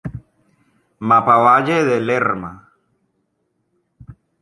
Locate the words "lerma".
2.07-2.51